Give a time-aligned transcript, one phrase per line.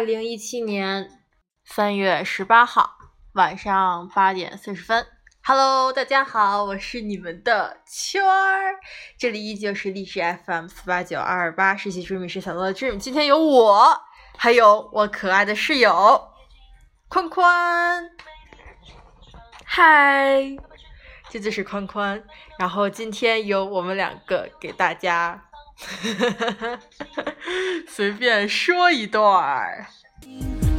[0.00, 1.10] 二零一七年
[1.62, 2.96] 三月十八号
[3.34, 5.06] 晚上八点四十分
[5.44, 8.76] ，Hello，大家好，我是你们的圈儿，
[9.18, 13.94] 这里依旧是历史 FM 四八九二二八实习追米是小乐的 dream，今天有我，
[14.38, 16.28] 还有我可爱的室友
[17.10, 18.10] 宽宽，
[19.66, 20.56] 嗨，
[21.28, 22.24] 这就是宽宽，
[22.58, 25.44] 然后今天由我们两个给大家。
[27.88, 29.86] 随便说一段儿。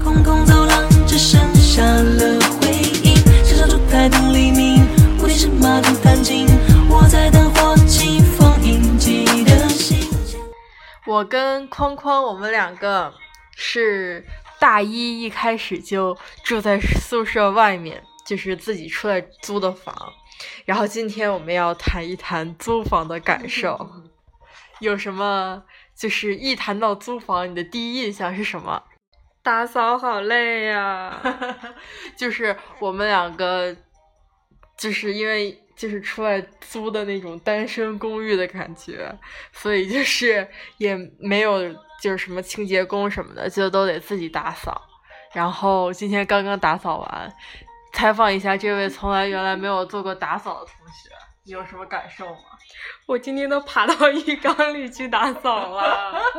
[0.04, 2.72] 空空走廊只剩下了回
[3.04, 4.84] 音，小小烛台等黎明，
[5.20, 6.48] 屋顶是马桶弹琴，
[6.90, 10.40] 我在等火起封印记忆的信件。
[11.06, 13.14] 我跟框框，我们两个
[13.56, 14.26] 是
[14.59, 19.95] 大一一开始就住在宿舍外面，就是自己出来租的房。
[20.66, 23.90] 然后今天我们要谈一谈租房的感受。
[24.80, 25.64] 有什么？
[25.95, 28.81] 就是一谈到租房，你的第一印象是什么？
[29.44, 31.20] 打扫好累呀！
[32.16, 33.75] 就是我们两个，
[34.78, 39.12] 就是因为就是出来租的那种单身公寓的感觉，
[39.52, 40.47] 所以就是
[40.78, 44.80] 也没有就是什么清洁工什么的，就都得自己打扫。
[45.34, 47.34] 然后今天刚刚打扫完，
[47.94, 51.09] 采访一下这位从来原来没有做过打扫的同学，
[51.45, 52.42] 你有什么感受吗？
[53.08, 56.22] 我今天都爬到浴缸里去打扫了。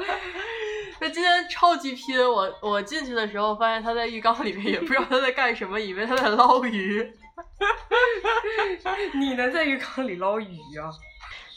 [1.02, 7.12] 他今天超级拼，我我进去的时候发现他在浴缸里面，也不知道他在干什么，以为他在捞鱼。
[9.18, 10.88] 你能在浴缸里捞鱼啊？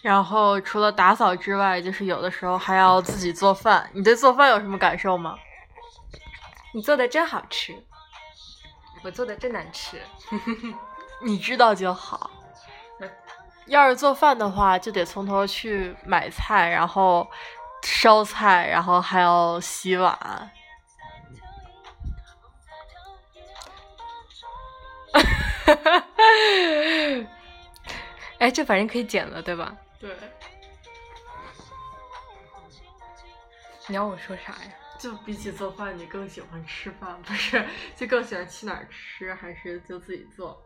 [0.01, 3.87] 然后除了打扫之外，就是有的时候还要自己做饭。
[3.93, 5.37] 你对做饭有什么感受吗？
[6.73, 7.71] 你做的真好吃，
[9.03, 10.01] 我做的真难吃。
[11.21, 12.31] 你知道就好。
[13.67, 17.27] 要是做饭的话，就得从头去买菜，然后
[17.85, 20.51] 烧菜，然后还要洗碗。
[28.39, 29.75] 哎，这反正可以剪了，对吧？
[29.99, 30.13] 对。
[33.87, 34.71] 你要我说啥呀？
[34.97, 37.63] 就比起做饭，你更喜欢吃饭，不是？
[37.95, 40.61] 就更喜欢去哪儿吃，还是就自己做？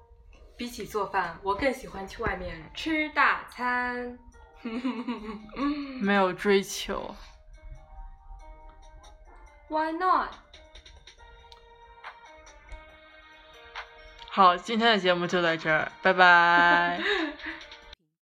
[0.58, 4.18] 比起做饭，我更喜欢去外面吃大餐。
[6.02, 7.16] 没有追求。
[9.68, 10.30] Why not？
[14.31, 17.00] 好，今天的节目就在这儿，拜拜。